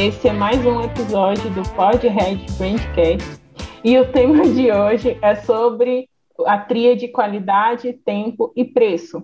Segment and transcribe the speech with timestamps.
[0.00, 3.38] Esse é mais um episódio do Podhead Brandcast
[3.84, 6.08] e o tema de hoje é sobre
[6.46, 9.22] a tríade qualidade, tempo e preço.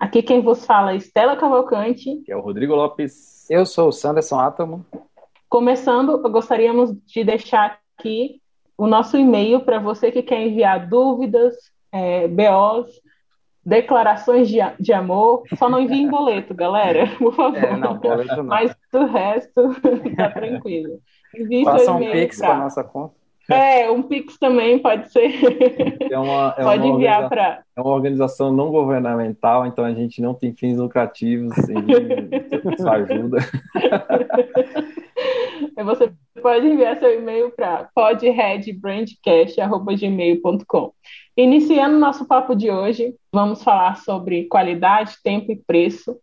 [0.00, 2.22] Aqui quem vos fala é Estela Cavalcante.
[2.24, 3.44] Que é o Rodrigo Lopes.
[3.50, 4.86] Eu sou o Sanderson Átomo.
[5.50, 8.40] Começando, gostaríamos de deixar aqui
[8.78, 11.54] o nosso e-mail para você que quer enviar dúvidas,
[11.92, 12.90] é, BOs,
[13.64, 15.42] declarações de, de amor.
[15.56, 17.56] Só não envie em boleto, galera, por favor.
[17.56, 18.44] É, não, boleto não.
[18.44, 19.74] Mas do resto,
[20.16, 21.00] tá tranquilo.
[21.36, 23.24] Envie Faça um pix para nossa conta.
[23.50, 25.30] É, um Pix também pode ser.
[26.10, 27.62] É uma, é pode enviar para.
[27.76, 31.74] É uma organização não governamental, então a gente não tem fins lucrativos e
[32.72, 33.36] isso ajuda.
[35.84, 36.10] Você
[36.40, 40.92] pode enviar seu e-mail para podheadbrandcast.gmail.com.
[41.36, 46.16] Iniciando nosso papo de hoje, vamos falar sobre qualidade, tempo e preço.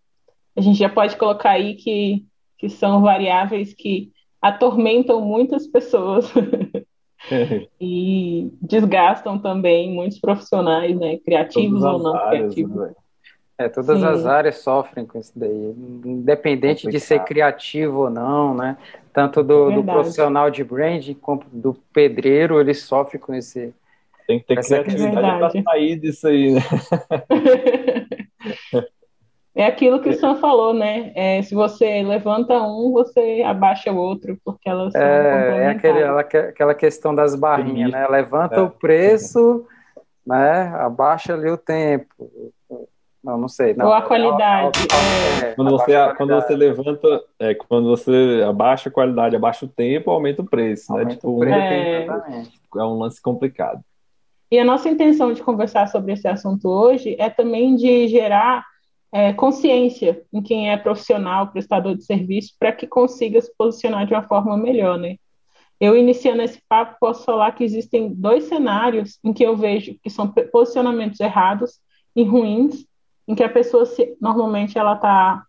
[0.56, 2.26] A gente já pode colocar aí que,
[2.58, 6.32] que são variáveis que atormentam muitas pessoas
[7.80, 12.76] e desgastam também muitos profissionais, né, criativos ou não áreas, criativos.
[12.76, 12.94] Né?
[13.58, 14.06] É, todas Sim.
[14.06, 15.76] as áreas sofrem com isso daí,
[16.06, 18.76] independente de ser criativo ou não, né?
[19.14, 23.74] Tanto do, do, profissional de branding como do pedreiro, ele sofre com esse.
[24.40, 26.62] Tem que ter criatividade para sair disso aí, né?
[29.54, 31.12] É aquilo que o Sam falou, né?
[31.14, 36.04] É, se você levanta um, você abaixa o outro, porque elas são É, é aquele,
[36.04, 38.08] aquela questão das barrinhas, né?
[38.08, 38.62] Levanta é.
[38.62, 39.66] o preço,
[40.26, 40.74] né?
[40.76, 42.08] Abaixa ali o tempo.
[43.22, 43.74] Não, não sei.
[43.74, 43.88] Não.
[43.88, 44.80] Ou a qualidade.
[45.44, 46.18] É, quando, você, qualidade.
[46.18, 50.94] quando você levanta, é, quando você abaixa a qualidade, abaixa o tempo, aumenta o preço,
[50.94, 51.06] né?
[51.06, 52.08] Tipo, o preço, é...
[52.78, 53.84] é um lance complicado.
[54.52, 58.66] E a nossa intenção de conversar sobre esse assunto hoje é também de gerar
[59.10, 64.14] é, consciência em quem é profissional, prestador de serviço, para que consiga se posicionar de
[64.14, 65.16] uma forma melhor, né?
[65.80, 70.10] Eu, iniciando esse papo, posso falar que existem dois cenários em que eu vejo que
[70.10, 71.80] são posicionamentos errados
[72.14, 72.86] e ruins,
[73.28, 75.44] em que a pessoa, se, normalmente, ela está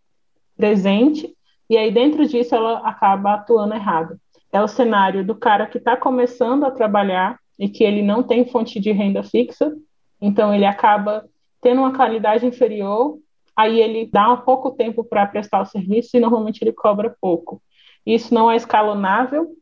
[0.57, 1.37] presente,
[1.69, 4.17] e aí dentro disso ela acaba atuando errado.
[4.53, 8.45] É o cenário do cara que está começando a trabalhar e que ele não tem
[8.45, 9.73] fonte de renda fixa,
[10.21, 11.25] então ele acaba
[11.61, 13.19] tendo uma qualidade inferior
[13.57, 17.63] aí ele dá pouco tempo para prestar o serviço e normalmente ele cobra pouco.
[18.05, 19.55] Isso não é escalonável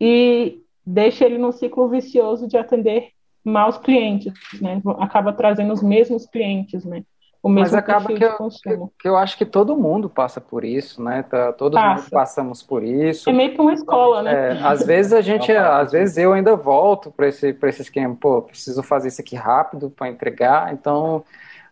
[0.00, 3.10] e deixa ele num ciclo vicioso de atender
[3.42, 4.80] maus clientes, né?
[4.98, 7.02] Acaba trazendo os mesmos clientes, né?
[7.44, 10.64] O mesmo Mas acaba que eu, que, que, eu acho que todo mundo passa por
[10.64, 11.22] isso, né?
[11.24, 12.00] Tá, todos Passa.
[12.00, 13.28] nós passamos por isso.
[13.28, 14.56] É meio que uma escola, né?
[14.56, 18.16] É, às vezes a gente, às vezes eu ainda volto para esse, para esse esquema,
[18.18, 21.22] pô, preciso fazer isso aqui rápido para entregar, então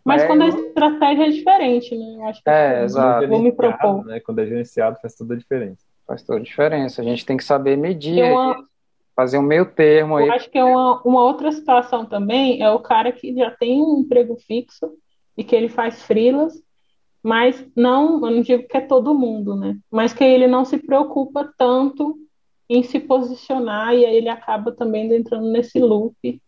[0.05, 2.17] mas é, quando a estratégia é diferente, né?
[2.17, 3.29] Eu acho que é, exato.
[3.29, 4.05] vou me propor.
[4.05, 4.21] Né?
[4.21, 5.87] Quando é gerenciado, faz toda a diferença.
[6.07, 7.01] Faz toda a diferença.
[7.01, 8.63] A gente tem que saber medir, uma...
[9.17, 10.27] fazer um meio termo aí.
[10.27, 13.81] Eu acho que é uma, uma outra situação também é o cara que já tem
[13.81, 14.93] um emprego fixo
[15.37, 16.55] e que ele faz frilas,
[17.23, 19.77] mas não, eu não digo que é todo mundo, né?
[19.91, 22.17] Mas que ele não se preocupa tanto
[22.69, 26.41] em se posicionar e aí ele acaba também entrando nesse loop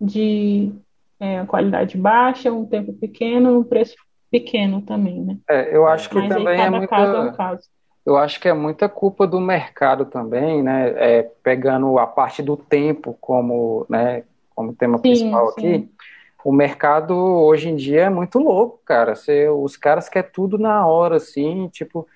[0.00, 0.72] de
[1.18, 3.96] é, qualidade baixa, um tempo pequeno, um preço
[4.30, 5.38] pequeno também, né?
[5.48, 6.88] É, eu acho que Mas também é muita...
[6.88, 7.68] Caso é um caso.
[8.04, 10.90] Eu acho que é muita culpa do mercado também, né?
[10.96, 14.24] É, pegando a parte do tempo como, né,
[14.54, 15.74] como tema sim, principal sim.
[15.74, 15.90] aqui.
[16.44, 19.14] O mercado hoje em dia é muito louco, cara.
[19.14, 22.06] Você, os caras querem tudo na hora, assim, tipo.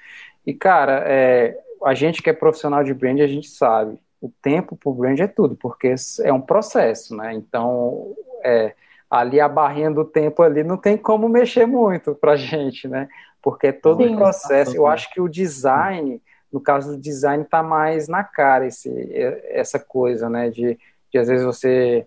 [0.46, 3.98] E, cara, é, a gente que é profissional de brand, a gente sabe.
[4.20, 7.32] O tempo pro brand é tudo, porque é um processo, né?
[7.32, 8.74] Então, é,
[9.10, 13.08] ali a barrinha do tempo ali não tem como mexer muito para gente, né?
[13.40, 14.76] Porque é todo o processo.
[14.76, 16.20] Eu acho que o design,
[16.52, 18.90] no caso do design, está mais na cara esse,
[19.48, 20.50] essa coisa, né?
[20.50, 20.78] De,
[21.10, 22.06] de às vezes você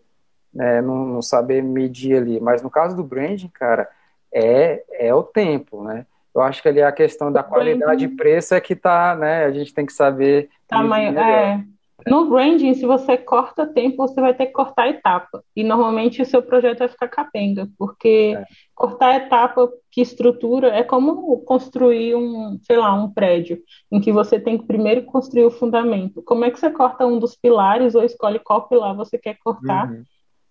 [0.53, 2.39] né, não, não, saber medir ali.
[2.39, 3.89] Mas no caso do branding, cara,
[4.33, 6.05] é, é o tempo, né?
[6.33, 9.45] Eu acho que ali a questão da qualidade e preço é que tá, né?
[9.45, 10.49] A gente tem que saber.
[10.67, 11.61] Tá maior, é,
[12.07, 15.43] no branding, se você corta tempo, você vai ter que cortar etapa.
[15.55, 18.45] E normalmente o seu projeto vai ficar capenga, porque é.
[18.73, 23.61] cortar etapa que estrutura é como construir um, sei lá, um prédio,
[23.91, 26.23] em que você tem que primeiro construir o fundamento.
[26.23, 29.89] Como é que você corta um dos pilares ou escolhe qual pilar você quer cortar
[29.89, 30.03] uhum.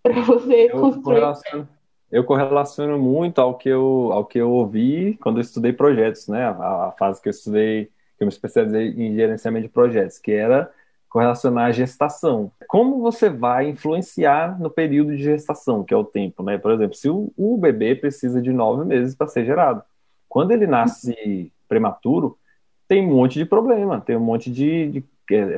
[0.02, 1.02] Para você eu construir?
[1.02, 1.68] Correlaciono,
[2.10, 6.44] eu correlaciono muito ao que eu, ao que eu ouvi quando eu estudei projetos, né?
[6.44, 7.86] A, a fase que eu estudei,
[8.16, 10.70] que eu me especializei em gerenciamento de projetos, que era
[11.08, 12.52] correlacionar a gestação.
[12.68, 16.56] Como você vai influenciar no período de gestação, que é o tempo, né?
[16.56, 19.82] Por exemplo, se o, o bebê precisa de nove meses para ser gerado.
[20.28, 22.38] Quando ele nasce prematuro,
[22.86, 25.04] tem um monte de problema, tem um monte de, de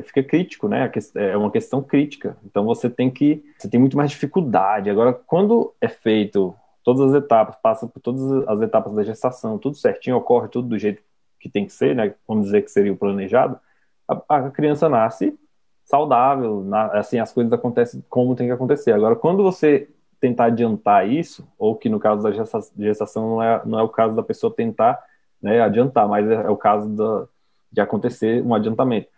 [0.03, 0.91] fica crítico, né?
[1.15, 2.37] É uma questão crítica.
[2.45, 4.89] Então você tem que, você tem muito mais dificuldade.
[4.89, 9.77] Agora, quando é feito todas as etapas, passa por todas as etapas da gestação, tudo
[9.77, 11.01] certinho, ocorre tudo do jeito
[11.39, 12.13] que tem que ser, né?
[12.27, 13.59] Vamos dizer que seria o planejado.
[14.07, 15.37] A, a criança nasce
[15.85, 18.93] saudável, na, assim as coisas acontecem como tem que acontecer.
[18.93, 23.79] Agora, quando você tentar adiantar isso, ou que no caso da gestação não é, não
[23.79, 25.03] é o caso da pessoa tentar
[25.41, 27.27] né, adiantar, mas é, é o caso da,
[27.69, 29.09] de acontecer um adiantamento.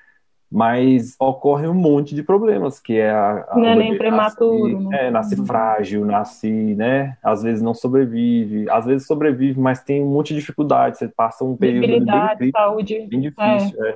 [0.52, 4.90] Mas ocorre um monte de problemas, que é a, a não é nem prematuro, nasce,
[4.90, 5.08] né?
[5.08, 5.46] É, nasce uhum.
[5.46, 7.18] frágil, nasce, né?
[7.24, 10.98] Às vezes não sobrevive, às vezes sobrevive, mas tem um monte de dificuldade.
[10.98, 12.06] Você passa um período
[12.38, 13.08] bem, saúde.
[13.10, 13.84] bem difícil.
[13.84, 13.90] É.
[13.90, 13.96] É.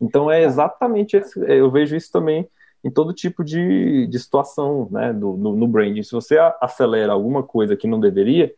[0.00, 2.48] Então é exatamente esse, eu vejo isso também
[2.84, 5.12] em todo tipo de, de situação, né?
[5.12, 6.02] Do, no, no branding.
[6.02, 8.52] Se você acelera alguma coisa que não deveria,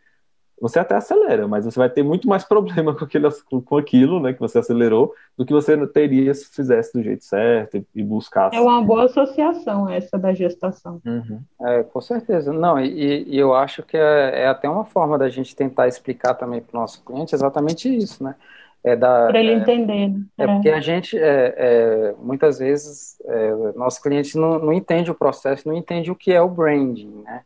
[0.60, 3.28] você até acelera, mas você vai ter muito mais problema com, aquele,
[3.64, 7.84] com aquilo né, que você acelerou do que você teria se fizesse do jeito certo
[7.94, 8.56] e, buscasse.
[8.56, 11.00] É uma boa associação essa da gestação.
[11.04, 11.40] Uhum.
[11.62, 12.52] É, com certeza.
[12.52, 16.34] Não, e, e eu acho que é, é, até uma forma da gente tentar explicar
[16.34, 18.34] também para o nosso cliente exatamente isso, né?
[18.82, 20.08] É para ele é, entender.
[20.08, 20.24] Né?
[20.38, 25.14] É, porque a gente, é, é, muitas vezes, é, nosso cliente não, não entende o
[25.14, 27.42] processo, não entende o que é o branding, né?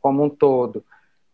[0.00, 0.84] Como um todo.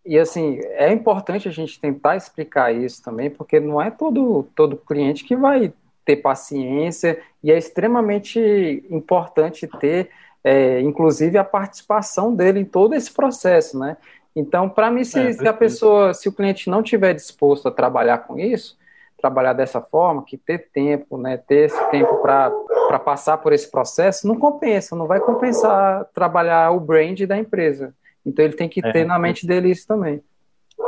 [0.04, 4.76] E assim, é importante a gente tentar explicar isso também, porque não é todo, todo
[4.76, 5.72] cliente que vai
[6.04, 10.10] ter paciência e é extremamente importante ter,
[10.42, 13.96] é, inclusive, a participação dele em todo esse processo, né?
[14.36, 17.70] Então, para mim, se, é, se, a pessoa, se o cliente não tiver disposto a
[17.70, 18.76] trabalhar com isso,
[19.16, 24.26] trabalhar dessa forma, que ter tempo, né, ter esse tempo para passar por esse processo,
[24.28, 27.94] não compensa, não vai compensar trabalhar o brand da empresa.
[28.25, 28.93] Então ele tem que é.
[28.93, 30.23] ter na mente dele isso também.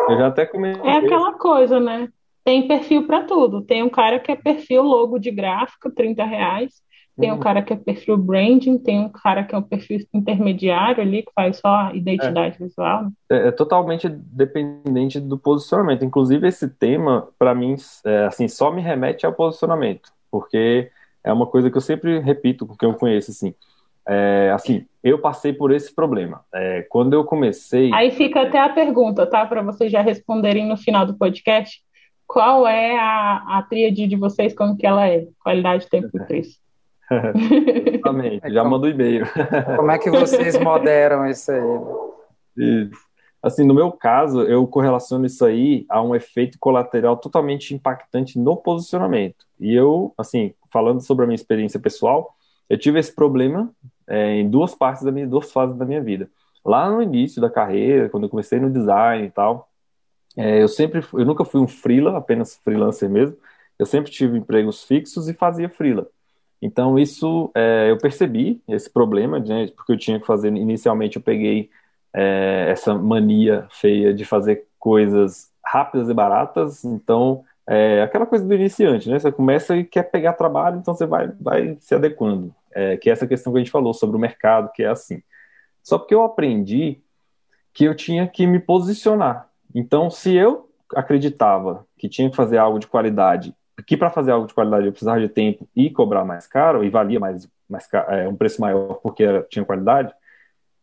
[0.08, 0.90] Eu já até comentei.
[0.90, 2.08] É aquela coisa, né?
[2.44, 3.62] Tem perfil para tudo.
[3.62, 6.86] Tem um cara que é perfil logo de gráfica, 30 reais.
[7.18, 7.40] Tem um hum.
[7.40, 11.32] cara que é perfil branding, tem um cara que é um perfil intermediário ali, que
[11.34, 12.64] faz só identidade é.
[12.64, 13.04] visual.
[13.04, 13.10] Né?
[13.30, 16.04] É, é, totalmente dependente do posicionamento.
[16.04, 17.74] Inclusive, esse tema, para mim,
[18.04, 20.90] é, assim, só me remete ao posicionamento, porque
[21.24, 23.54] é uma coisa que eu sempre repito com quem eu conheço, assim.
[24.06, 26.44] É, assim, eu passei por esse problema.
[26.52, 27.92] É, quando eu comecei.
[27.94, 29.46] Aí fica até a pergunta, tá?
[29.46, 31.80] Para vocês já responderem no final do podcast.
[32.26, 35.24] Qual é a, a tríade de vocês, como que ela é?
[35.38, 36.58] Qualidade, tempo e preço.
[37.08, 39.24] Exatamente, já mandou e-mail.
[39.76, 41.62] Como é que vocês moderam isso aí?
[42.56, 43.06] Isso.
[43.40, 48.56] Assim, no meu caso, eu correlaciono isso aí a um efeito colateral totalmente impactante no
[48.56, 49.46] posicionamento.
[49.60, 52.34] E eu, assim, falando sobre a minha experiência pessoal,
[52.68, 53.70] eu tive esse problema
[54.08, 56.28] é, em duas partes da minha, duas fases da minha vida.
[56.64, 59.68] Lá no início da carreira, quando eu comecei no design e tal,
[60.36, 63.36] é, eu sempre, eu nunca fui um freela, apenas freelancer mesmo.
[63.78, 66.08] Eu sempre tive empregos fixos e fazia freela.
[66.60, 70.48] Então isso, é, eu percebi esse problema, né, porque eu tinha que fazer.
[70.48, 71.70] Inicialmente eu peguei
[72.14, 76.84] é, essa mania feia de fazer coisas rápidas e baratas.
[76.84, 79.18] Então é aquela coisa do iniciante, né?
[79.18, 83.12] Você começa e quer pegar trabalho, então você vai, vai se adequando é, que é
[83.12, 85.22] essa questão que a gente falou sobre o mercado, que é assim.
[85.82, 87.00] Só porque eu aprendi
[87.72, 89.48] que eu tinha que me posicionar.
[89.74, 93.54] Então, se eu acreditava que tinha que fazer algo de qualidade,
[93.86, 96.90] que para fazer algo de qualidade eu precisava de tempo e cobrar mais caro, e
[96.90, 100.12] valia mais, mais é, um preço maior porque era, tinha qualidade,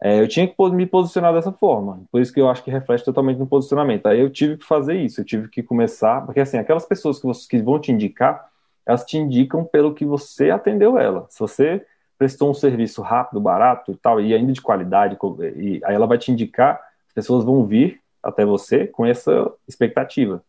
[0.01, 2.03] é, eu tinha que me posicionar dessa forma.
[2.11, 4.07] Por isso que eu acho que reflete totalmente no posicionamento.
[4.07, 7.27] Aí eu tive que fazer isso, eu tive que começar, porque assim, aquelas pessoas que,
[7.49, 8.49] que vão te indicar,
[8.85, 11.25] elas te indicam pelo que você atendeu ela.
[11.29, 11.85] Se você
[12.17, 15.17] prestou um serviço rápido, barato e tal, e ainda de qualidade,
[15.55, 16.75] e aí ela vai te indicar,
[17.07, 20.43] as pessoas vão vir até você com essa expectativa.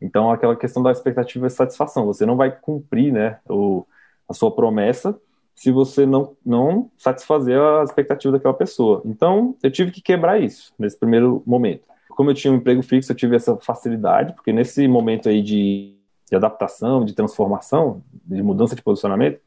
[0.00, 2.06] Então, aquela questão da expectativa é satisfação.
[2.06, 3.84] Você não vai cumprir né, o,
[4.28, 5.18] a sua promessa
[5.54, 9.02] se você não, não satisfazer a expectativa daquela pessoa.
[9.04, 11.82] Então, eu tive que quebrar isso nesse primeiro momento.
[12.10, 15.97] Como eu tinha um emprego fixo, eu tive essa facilidade, porque nesse momento aí de
[16.28, 19.40] de adaptação, de transformação, de mudança de posicionamento,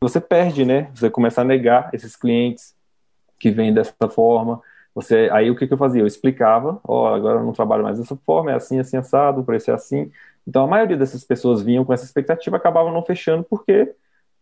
[0.00, 0.90] você perde, né?
[0.94, 2.74] Você começa a negar esses clientes
[3.38, 4.60] que vêm dessa forma.
[4.94, 6.02] Você, aí o que, que eu fazia?
[6.02, 9.40] Eu explicava, ó, oh, agora eu não trabalho mais dessa forma, é assim, assim, assado,
[9.40, 10.10] o preço é assim.
[10.46, 13.92] Então a maioria dessas pessoas vinham com essa expectativa, acabavam não fechando porque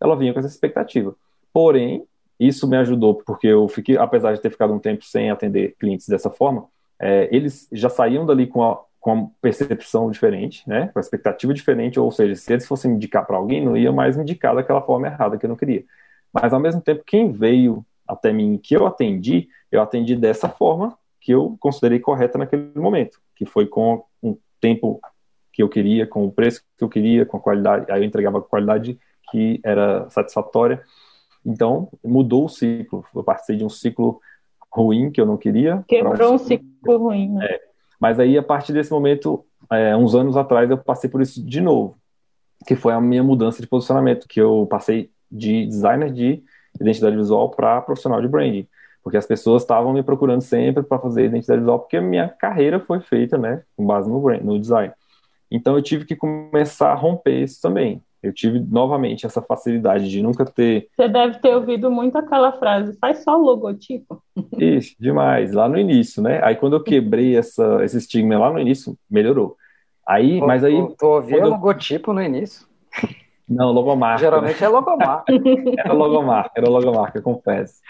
[0.01, 1.15] ela vinha com essa expectativa.
[1.53, 2.07] Porém,
[2.39, 6.07] isso me ajudou porque eu fiquei, apesar de ter ficado um tempo sem atender clientes
[6.09, 6.67] dessa forma,
[6.99, 11.55] é, eles já saíam dali com a com uma percepção diferente, né, com a expectativa
[11.55, 14.83] diferente, ou seja, se eles fossem indicar para alguém, não ia mais me indicar daquela
[14.83, 15.85] forma errada que eu não queria.
[16.33, 20.99] Mas ao mesmo tempo, quem veio até mim que eu atendi, eu atendi dessa forma
[21.21, 25.01] que eu considerei correta naquele momento, que foi com um tempo
[25.53, 28.39] que eu queria, com o preço que eu queria, com a qualidade, aí eu entregava
[28.39, 28.99] a qualidade
[29.31, 30.83] que era satisfatória.
[31.45, 33.05] Então, mudou o ciclo.
[33.15, 34.21] Eu passei de um ciclo
[34.69, 35.85] ruim que eu não queria.
[35.87, 37.29] Quebrou um, um ciclo ruim.
[37.29, 37.47] Né?
[37.47, 37.66] É.
[38.01, 41.61] Mas aí, a partir desse momento, é, uns anos atrás, eu passei por isso de
[41.61, 41.97] novo,
[42.67, 46.43] que foi a minha mudança de posicionamento, que eu passei de designer de
[46.81, 48.69] identidade visual para profissional de branding
[49.07, 52.81] porque as pessoas estavam me procurando sempre para fazer identidade visual, porque a minha carreira
[52.81, 54.93] foi feita, né, com base no, brand, no design.
[55.49, 58.03] Então eu tive que começar a romper isso também.
[58.23, 60.89] Eu tive novamente essa facilidade de nunca ter.
[60.97, 64.23] Você deve ter ouvido muito aquela frase: faz só o logotipo.
[64.59, 66.41] Isso, demais, lá no início, né?
[66.43, 69.57] Aí quando eu quebrei essa, esse estigma lá no início, melhorou.
[70.07, 70.75] Aí, mas aí.
[70.75, 71.49] Tu, tu ouvia eu...
[71.49, 72.67] logotipo no início?
[73.49, 74.19] Não, logomarca.
[74.19, 75.25] Geralmente é logomarca.
[75.79, 77.81] era logomarca, era logomarca, confesso.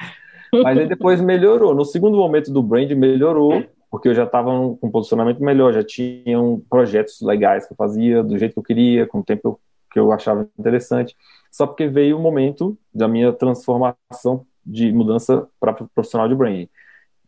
[0.52, 1.74] Mas aí depois melhorou.
[1.74, 5.82] No segundo momento do brand melhorou, porque eu já estava com um posicionamento melhor, já
[5.82, 9.98] tinham projetos legais que eu fazia do jeito que eu queria, com o tempo que
[9.98, 11.16] eu achava interessante.
[11.50, 16.68] Só porque veio o momento da minha transformação de mudança para profissional de branding.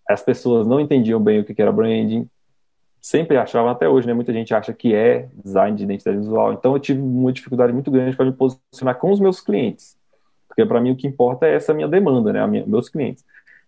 [0.08, 2.28] As pessoas não entendiam bem o que era branding,
[3.00, 4.14] sempre achavam até hoje, né?
[4.14, 6.52] Muita gente acha que é design de identidade visual.
[6.52, 9.96] Então eu tive uma dificuldade muito grande para me posicionar com os meus clientes.
[10.48, 12.46] Porque para mim o que importa é essa minha demanda, né?
[12.46, 13.24] Minha, meus clientes.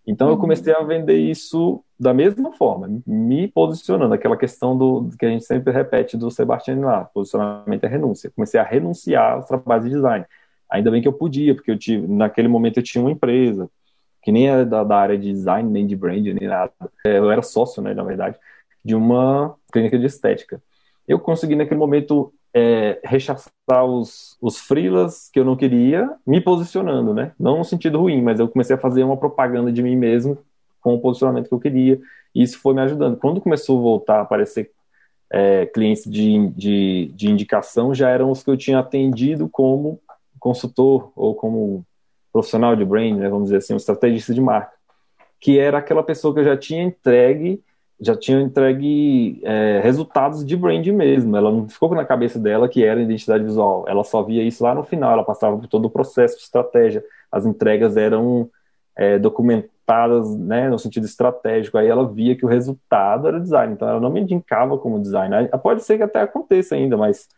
[0.07, 0.35] Então uhum.
[0.35, 5.29] eu comecei a vender isso da mesma forma, me posicionando, aquela questão do que a
[5.29, 8.33] gente sempre repete do Sebastião lá, posicionamento é renúncia.
[8.35, 10.25] Comecei a renunciar aos trabalhos de design.
[10.71, 13.69] Ainda bem que eu podia, porque eu tive, naquele momento eu tinha uma empresa
[14.23, 16.73] que nem era da, da área de design, nem de brand, nem nada.
[17.05, 18.39] É, eu era sócio, né, na verdade,
[18.83, 20.63] de uma clínica de estética.
[21.07, 27.13] Eu consegui naquele momento é, rechaçar os, os freelas que eu não queria, me posicionando,
[27.13, 27.33] né?
[27.39, 30.39] Não no sentido ruim, mas eu comecei a fazer uma propaganda de mim mesmo
[30.81, 32.01] com o posicionamento que eu queria,
[32.35, 33.17] e isso foi me ajudando.
[33.17, 34.71] Quando começou a voltar a aparecer
[35.31, 40.01] é, clientes de, de, de indicação, já eram os que eu tinha atendido como
[40.39, 41.85] consultor ou como
[42.33, 44.73] profissional de brand, né, vamos dizer assim, um estrategista de marca,
[45.41, 47.63] que era aquela pessoa que eu já tinha entregue
[48.01, 51.37] já tinham entregue é, resultados de brand mesmo.
[51.37, 53.85] Ela não ficou na cabeça dela que era identidade visual.
[53.87, 55.13] Ela só via isso lá no final.
[55.13, 57.05] Ela passava por todo o processo de estratégia.
[57.31, 58.49] As entregas eram
[58.97, 59.19] é,
[59.91, 61.79] documentadas, né, no sentido estratégico.
[61.79, 63.73] Aí ela via que o resultado era design.
[63.73, 65.49] Então ela não me indicava como design.
[65.63, 67.29] Pode ser que até aconteça ainda, mas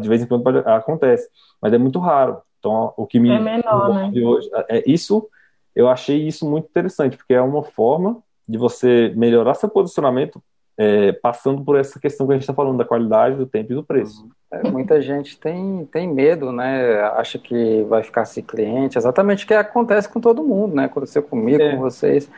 [0.00, 1.28] de vez em quando pode, acontece.
[1.60, 2.42] Mas é muito raro.
[2.58, 4.12] Então o que me é menor, né?
[4.20, 5.28] hoje é isso.
[5.74, 10.42] Eu achei isso muito interessante porque é uma forma de você melhorar seu posicionamento
[10.76, 13.74] é, passando por essa questão que a gente está falando da qualidade, do tempo e
[13.74, 14.28] do preço.
[14.52, 17.00] É, muita gente tem, tem medo, né?
[17.16, 20.84] Acha que vai ficar sem cliente, exatamente o que acontece com todo mundo, né?
[20.84, 21.70] Aconteceu comigo, é.
[21.70, 22.30] com vocês.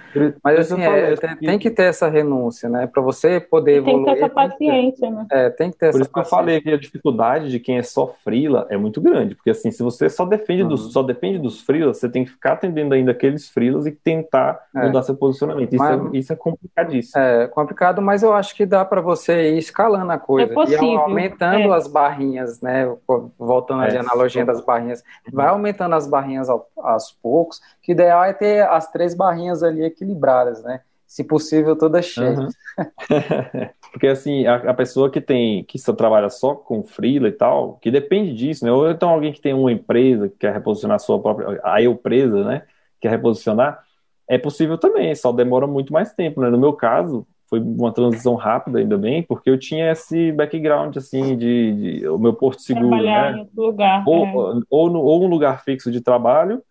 [0.43, 2.87] Mas assim, é, tem, tem, que ter essa renúncia, né?
[2.87, 4.05] Para você poder evoluir.
[4.05, 5.27] Tem que ter essa paciência, né?
[5.29, 7.79] É, tem que ter Por essa isso que eu falei que a dificuldade de quem
[7.79, 10.69] é só frila é muito grande, porque assim, se você só defende uhum.
[10.69, 14.61] dos, só depende dos frilas, você tem que ficar atendendo ainda aqueles frilas e tentar
[14.73, 14.87] é.
[14.87, 15.73] mudar seu posicionamento.
[15.73, 17.21] Isso, é, mas, é, isso é complicadíssimo.
[17.21, 20.53] É complicado, mas eu acho que dá para você ir escalando a coisa.
[20.53, 20.85] É possível.
[20.85, 21.77] E aumentando é.
[21.77, 22.95] as barrinhas, né?
[23.39, 27.95] Voltando é, à analogia das barrinhas, vai aumentando as barrinhas ao, aos poucos, que o
[27.95, 30.81] ideal é ter as três barrinhas ali equilibradas, né?
[31.07, 32.39] Se possível, todas cheias.
[32.39, 32.49] Uhum.
[33.93, 37.79] Porque assim, a, a, pessoa que tem, que só trabalha só com freela e tal,
[37.81, 38.73] que depende disso, né?
[38.73, 41.95] Ou então alguém que tem uma empresa que quer reposicionar a sua própria, a eu
[41.95, 42.63] presa, né?
[43.01, 43.83] Quer reposicionar,
[44.29, 46.51] é possível também, só demora muito mais tempo, né?
[46.51, 51.37] No meu caso, foi uma transição rápida, ainda bem, porque eu tinha esse background, assim,
[51.37, 53.37] de, de o meu porto seguro, Trabalhar né?
[53.37, 54.05] em outro lugar.
[54.07, 54.61] Ou, é.
[54.69, 56.63] ou, no, ou um lugar fixo de trabalho,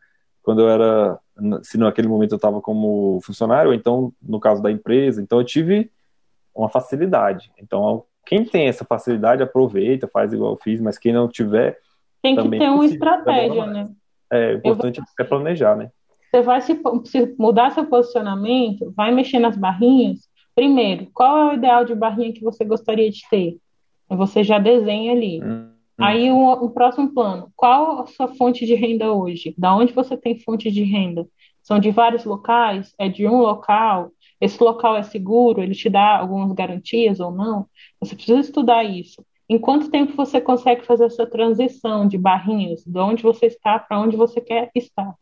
[0.42, 1.18] quando eu era,
[1.62, 5.46] se naquele momento eu estava como funcionário, ou então no caso da empresa, então eu
[5.46, 5.90] tive
[6.54, 7.50] uma facilidade.
[7.58, 11.78] Então, quem tem essa facilidade, aproveita, faz igual eu fiz, mas quem não tiver.
[12.22, 13.90] Tem que ter uma estratégia, né?
[14.32, 15.06] É importante vou...
[15.20, 15.90] é planejar, né?
[16.30, 21.54] Você vai se, se mudar seu posicionamento, vai mexer nas barrinhas, Primeiro, qual é o
[21.56, 23.58] ideal de barrinha que você gostaria de ter?
[24.08, 25.42] Você já desenha ali.
[25.44, 29.54] Hum, Aí o, o, próximo plano, qual a sua fonte de renda hoje?
[29.58, 31.28] Da onde você tem fonte de renda?
[31.62, 32.94] São de vários locais?
[33.00, 34.12] É de um local?
[34.42, 35.62] Esse local é seguro?
[35.62, 37.68] Ele te dá algumas garantias ou não?
[38.00, 39.24] Você precisa estudar isso.
[39.48, 44.00] Em quanto tempo você consegue fazer essa transição de barrinhas, de onde você está para
[44.00, 45.14] onde você quer estar?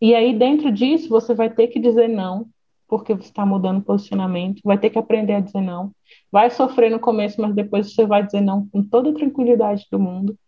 [0.00, 2.46] E aí, dentro disso, você vai ter que dizer não
[2.94, 5.90] porque você está mudando o posicionamento, vai ter que aprender a dizer não.
[6.30, 9.98] Vai sofrer no começo, mas depois você vai dizer não com toda a tranquilidade do
[9.98, 10.38] mundo.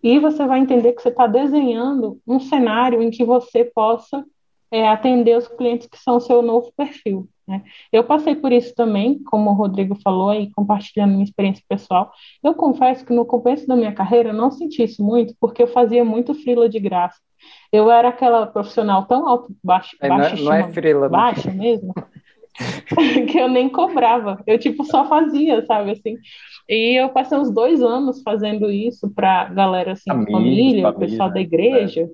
[0.00, 4.24] E você vai entender que você está desenhando um cenário em que você possa
[4.70, 7.28] é, atender os clientes que são o seu novo perfil.
[7.48, 7.64] Né?
[7.90, 12.12] Eu passei por isso também, como o Rodrigo falou aí, compartilhando minha experiência pessoal.
[12.44, 15.66] Eu confesso que no começo da minha carreira eu não senti isso muito, porque eu
[15.66, 17.18] fazia muito frila de graça.
[17.72, 21.50] Eu era aquela profissional tão alto, baixo, é, baixa, não, é, não é frila, baixa
[21.50, 21.94] mesmo,
[23.30, 24.42] que eu nem cobrava.
[24.46, 26.16] Eu, tipo, só fazia, sabe, assim.
[26.68, 30.98] E eu passei uns dois anos fazendo isso para galera, assim, amigos, família, família, o
[30.98, 32.08] pessoal da igreja.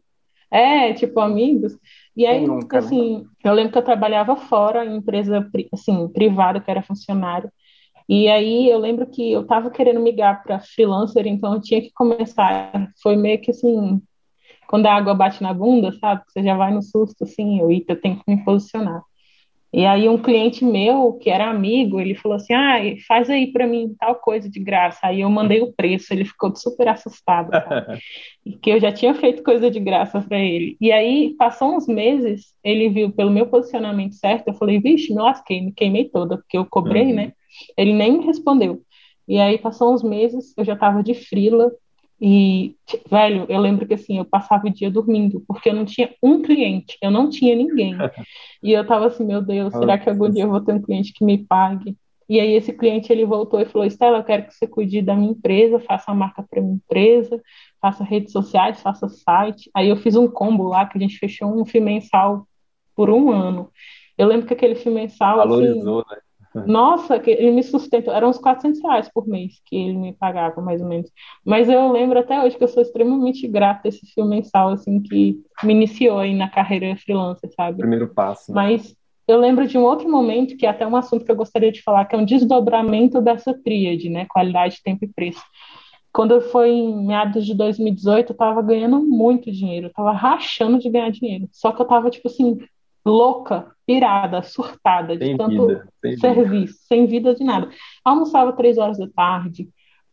[0.50, 0.90] É.
[0.90, 1.76] é, tipo, amigos.
[2.16, 2.86] E aí, nunca, né?
[2.86, 7.50] assim, eu lembro que eu trabalhava fora, em empresa, assim, privada, que era funcionário.
[8.08, 11.90] E aí eu lembro que eu estava querendo migrar para freelancer, então eu tinha que
[11.94, 12.90] começar.
[13.02, 14.00] Foi meio que assim,
[14.66, 16.22] quando a água bate na bunda, sabe?
[16.28, 19.02] Você já vai no susto, assim, eu, eu tenho que me posicionar.
[19.76, 22.76] E aí um cliente meu, que era amigo, ele falou assim, ah,
[23.08, 25.00] faz aí para mim tal coisa de graça.
[25.02, 27.50] Aí eu mandei o preço, ele ficou super assustado,
[28.62, 30.76] que eu já tinha feito coisa de graça para ele.
[30.80, 35.20] E aí passou uns meses, ele viu pelo meu posicionamento certo, eu falei, vixe, me
[35.20, 37.14] lasquei, me queimei toda, porque eu cobrei, uhum.
[37.16, 37.32] né?
[37.76, 38.80] Ele nem me respondeu.
[39.26, 41.72] E aí passou uns meses, eu já estava de frila,
[42.26, 42.74] e,
[43.10, 46.40] velho, eu lembro que assim, eu passava o dia dormindo, porque eu não tinha um
[46.40, 47.94] cliente, eu não tinha ninguém.
[48.62, 51.12] E eu tava assim, meu Deus, será que algum dia eu vou ter um cliente
[51.12, 51.94] que me pague?
[52.26, 55.14] E aí esse cliente ele voltou e falou: Estela, eu quero que você cuide da
[55.14, 57.42] minha empresa, faça a marca para minha empresa,
[57.78, 59.70] faça redes sociais, faça site.
[59.74, 62.48] Aí eu fiz um combo lá que a gente fechou um FII mensal
[62.96, 63.70] por um ano.
[64.16, 65.40] Eu lembro que aquele FII mensal.
[65.40, 66.20] Assim, Valorizou, assim, né?
[66.66, 68.14] Nossa, que ele me sustentou.
[68.14, 71.10] Eram uns 400 reais por mês que ele me pagava, mais ou menos.
[71.44, 75.00] Mas eu lembro até hoje que eu sou extremamente grata a esse filme mensal, assim,
[75.00, 77.78] que me iniciou aí na carreira freelancer, sabe?
[77.78, 78.52] Primeiro passo.
[78.52, 78.54] Né?
[78.54, 78.96] Mas
[79.26, 81.82] eu lembro de um outro momento, que é até um assunto que eu gostaria de
[81.82, 84.26] falar, que é um desdobramento dessa tríade, né?
[84.28, 85.42] Qualidade, tempo e preço.
[86.12, 90.88] Quando foi em meados de 2018, eu tava ganhando muito dinheiro, eu tava rachando de
[90.88, 91.48] ganhar dinheiro.
[91.50, 92.56] Só que eu tava, tipo assim,
[93.04, 96.72] louca, pirada, surtada de sem tanto vida, sem serviço, vida.
[96.88, 97.68] sem vida de nada.
[98.04, 99.68] Almoçava três horas da tarde.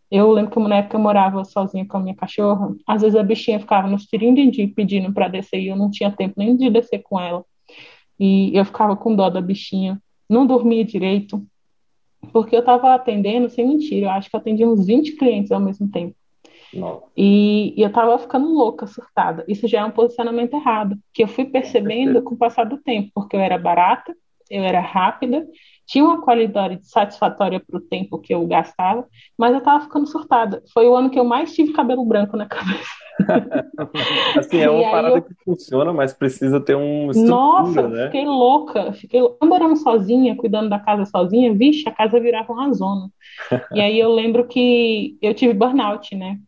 [0.10, 2.76] Eu lembro que na época eu morava sozinha com a minha cachorra.
[2.86, 6.34] Às vezes a bichinha ficava nos tirindim pedindo para descer e eu não tinha tempo
[6.38, 7.46] nem de descer com ela.
[8.20, 10.02] E eu ficava com dó da bichinha.
[10.30, 11.46] Não dormia direito,
[12.32, 15.60] porque eu estava atendendo, sem mentira, eu acho que eu atendi uns 20 clientes ao
[15.60, 16.16] mesmo tempo.
[17.16, 19.44] E, e, eu tava ficando louca, surtada.
[19.48, 23.12] Isso já é um posicionamento errado, que eu fui percebendo com o passar do tempo,
[23.14, 24.16] porque eu era barata,
[24.50, 25.48] eu era rápida,
[25.86, 29.06] tinha uma qualidade satisfatória para o tempo que eu gastava,
[29.38, 30.62] mas eu estava ficando surtada.
[30.74, 33.02] Foi o ano que eu mais tive cabelo branco na cabeça.
[34.38, 35.22] assim, é uma parada eu...
[35.22, 38.06] que funciona, mas precisa ter um Nossa, né?
[38.06, 38.94] fiquei louca.
[38.94, 43.10] Fiquei morando sozinha, cuidando da casa sozinha, vixe, a casa virava uma zona.
[43.74, 46.40] e aí eu lembro que eu tive burnout, né?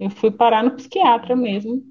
[0.00, 1.82] Eu fui parar no psiquiatra mesmo.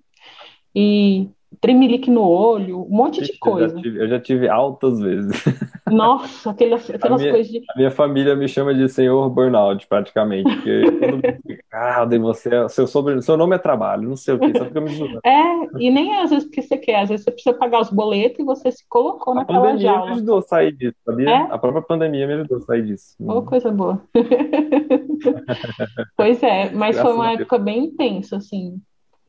[0.76, 1.30] E
[1.62, 3.65] tremelique no olho, um monte de coisa.
[3.65, 5.43] Eu já tive, eu já tive altas vezes.
[5.89, 7.63] Nossa, aquelas, aquelas minha, coisas de.
[7.69, 10.53] A minha família me chama de senhor burnout, praticamente.
[10.53, 14.35] Porque todo mundo fica, ah, você, é, seu, sobre, seu nome é trabalho, não sei
[14.35, 15.21] o que, só fica me julgando.
[15.25, 15.43] É,
[15.79, 18.39] e nem é às vezes porque você quer, às vezes você precisa pagar os boletos
[18.39, 19.71] e você se colocou a naquela jaula.
[19.71, 21.29] A pandemia me ajudou a sair disso, sabia?
[21.29, 21.47] É?
[21.49, 23.15] A própria pandemia me ajudou a sair disso.
[23.19, 24.01] Oh, coisa boa.
[26.15, 28.79] pois é, mas Graças foi uma época bem intensa, assim.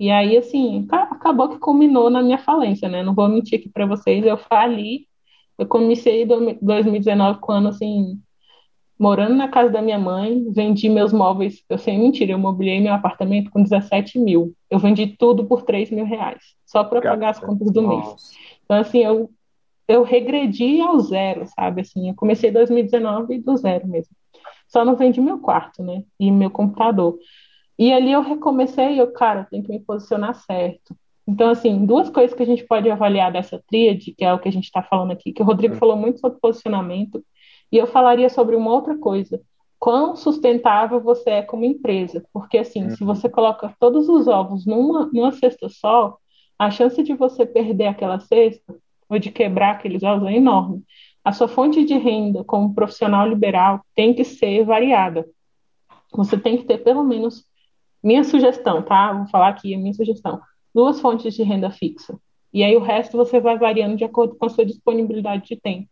[0.00, 3.02] E aí, assim, acabou que culminou na minha falência, né?
[3.02, 5.06] Não vou mentir aqui para vocês, eu fali
[5.60, 6.26] eu comecei em
[6.62, 8.18] 2019 com ano assim,
[8.98, 12.94] morando na casa da minha mãe, vendi meus móveis, eu sem mentira, eu mobiliei meu
[12.94, 14.54] apartamento com 17 mil.
[14.70, 18.32] Eu vendi tudo por 3 mil reais, só para pagar as contas do mês.
[18.64, 19.30] Então, assim, eu,
[19.86, 21.82] eu regredi ao zero, sabe?
[21.82, 24.16] Assim, eu comecei em 2019 do zero mesmo.
[24.66, 26.04] Só não vendi meu quarto, né?
[26.18, 27.18] E meu computador.
[27.80, 30.94] E ali eu recomecei, eu, cara, tenho que me posicionar certo.
[31.26, 34.50] Então, assim, duas coisas que a gente pode avaliar dessa tríade, que é o que
[34.50, 37.24] a gente está falando aqui, que o Rodrigo falou muito sobre posicionamento,
[37.72, 39.40] e eu falaria sobre uma outra coisa.
[39.78, 42.22] Quão sustentável você é como empresa?
[42.34, 46.18] Porque, assim, se você coloca todos os ovos numa, numa cesta só,
[46.58, 48.76] a chance de você perder aquela cesta
[49.08, 50.82] ou de quebrar aqueles ovos é enorme.
[51.24, 55.26] A sua fonte de renda como profissional liberal tem que ser variada.
[56.12, 57.48] Você tem que ter pelo menos
[58.02, 59.12] minha sugestão, tá?
[59.12, 60.40] Vou falar aqui a minha sugestão
[60.74, 62.18] duas fontes de renda fixa.
[62.52, 65.88] E aí o resto você vai variando de acordo com a sua disponibilidade de tempo.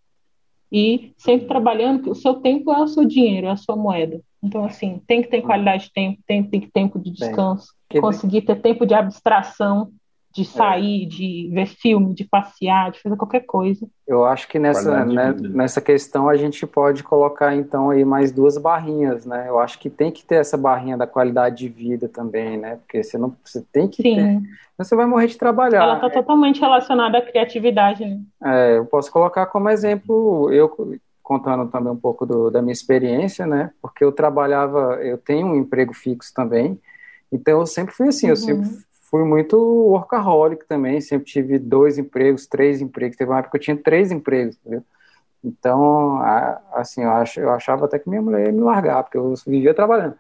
[0.71, 4.21] E sempre trabalhando que o seu tempo é o seu dinheiro, é a sua moeda.
[4.43, 8.43] Então, assim, tem que ter qualidade de tempo, tem que ter tempo de descanso, conseguir
[8.43, 9.91] ter tempo de abstração.
[10.31, 11.07] De sair, é.
[11.07, 13.87] de ver filme, de passear, de fazer qualquer coisa.
[14.07, 18.59] Eu acho que nessa, né, nessa questão a gente pode colocar então aí mais duas
[18.59, 19.47] barrinhas, né?
[19.49, 22.77] Eu acho que tem que ter essa barrinha da qualidade de vida também, né?
[22.77, 24.17] Porque você não você tem que Sim.
[24.17, 24.41] ter.
[24.77, 25.83] Você vai morrer de trabalhar.
[25.83, 28.21] Ela está totalmente relacionada à criatividade, né?
[28.45, 30.69] É, eu posso colocar como exemplo, eu
[31.23, 33.71] contando também um pouco do, da minha experiência, né?
[33.83, 36.81] Porque eu trabalhava, eu tenho um emprego fixo também,
[37.31, 38.33] então eu sempre fui assim, uhum.
[38.33, 38.69] eu sempre
[39.11, 43.63] fui muito workaholic também, sempre tive dois empregos, três empregos, teve uma época que eu
[43.63, 44.85] tinha três empregos, entendeu?
[45.43, 46.21] Então,
[46.73, 49.73] assim, eu, ach, eu achava até que minha mulher ia me largar, porque eu vivia
[49.73, 50.17] trabalhando.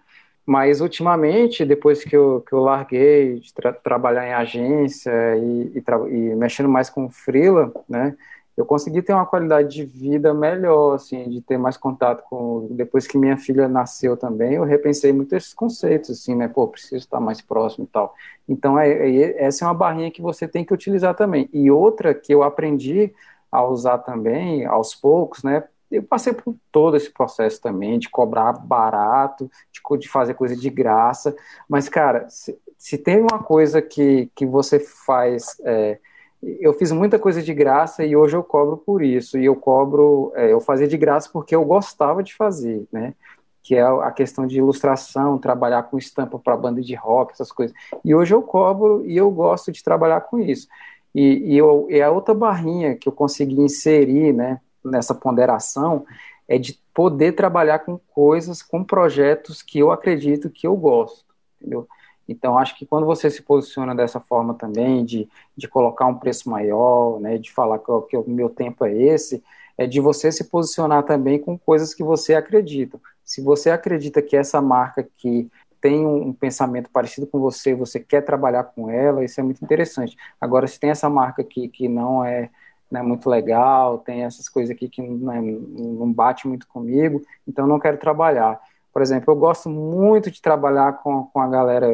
[0.47, 5.85] Mas, ultimamente, depois que eu, que eu larguei de tra trabalhar em agência e, e,
[6.15, 8.17] e, mexendo mais com freela, né,
[8.59, 12.67] eu consegui ter uma qualidade de vida melhor, assim, de ter mais contato com.
[12.73, 16.49] Depois que minha filha nasceu também, eu repensei muito esses conceitos, assim, né?
[16.49, 18.17] Pô, preciso estar mais próximo e tal.
[18.49, 21.49] Então, é, é, essa é uma barrinha que você tem que utilizar também.
[21.53, 23.15] E outra que eu aprendi
[23.51, 25.63] a usar também, aos poucos, né?
[25.89, 30.69] Eu passei por todo esse processo também, de cobrar barato, de, de fazer coisa de
[30.69, 31.37] graça.
[31.69, 35.61] Mas, cara, se, se tem uma coisa que, que você faz.
[35.63, 36.01] É,
[36.43, 39.39] eu fiz muita coisa de graça e hoje eu cobro por isso.
[39.39, 43.15] E eu cobro, é, eu fazia de graça porque eu gostava de fazer, né?
[43.63, 47.77] Que é a questão de ilustração, trabalhar com estampa para banda de rock, essas coisas.
[48.05, 50.69] E hoje eu cobro e eu gosto de trabalhar com isso.
[51.15, 56.07] E, e, eu, e a outra barrinha que eu consegui inserir, né, nessa ponderação,
[56.47, 61.25] é de poder trabalhar com coisas, com projetos que eu acredito que eu gosto,
[61.61, 61.87] entendeu?
[62.29, 66.51] Então, acho que quando você se posiciona dessa forma também, de, de colocar um preço
[66.51, 69.43] maior, né, de falar que, que o meu tempo é esse,
[69.79, 73.01] é de você se posicionar também com coisas que você acredita.
[73.25, 75.49] Se você acredita que essa marca que
[75.81, 80.17] tem um pensamento parecido com você, você quer trabalhar com ela, isso é muito interessante.
[80.41, 82.51] Agora, se tem essa marca aqui que não é,
[82.91, 87.23] não é muito legal, tem essas coisas aqui que não, é, não bate muito comigo,
[87.47, 88.61] então não quero trabalhar.
[88.93, 91.89] Por exemplo, eu gosto muito de trabalhar com, com a galera.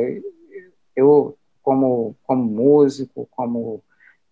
[0.95, 3.83] Eu, como, como músico, como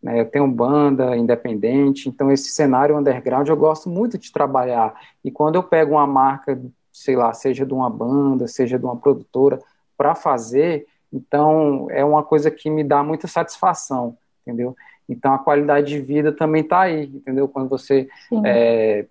[0.03, 4.95] né, eu tenho banda independente, então esse cenário underground eu gosto muito de trabalhar.
[5.25, 6.61] E quando eu pego uma marca,
[6.93, 9.61] sei lá, seja de uma banda, seja de uma produtora,
[9.97, 14.75] para fazer, então é uma coisa que me dá muita satisfação, entendeu?
[15.09, 17.47] Então a qualidade de vida também está aí, entendeu?
[17.47, 18.09] Quando você
[18.45, 19.07] é,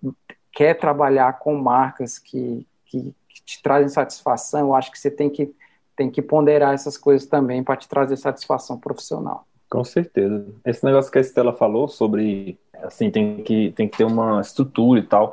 [0.52, 5.54] quer trabalhar com marcas que, que, te trazem satisfação, eu acho que você tem que,
[5.96, 9.46] tem que ponderar essas coisas também para te trazer satisfação profissional.
[9.68, 10.46] Com certeza.
[10.66, 15.00] Esse negócio que a Estela falou sobre, assim, tem que, tem que ter uma estrutura
[15.00, 15.32] e tal,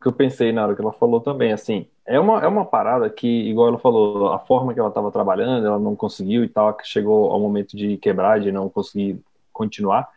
[0.00, 3.10] que eu pensei na hora que ela falou também, assim, é uma, é uma parada
[3.10, 6.72] que, igual ela falou, a forma que ela estava trabalhando, ela não conseguiu e tal,
[6.74, 9.20] que chegou ao momento de quebrar, de não conseguir
[9.52, 10.08] continuar,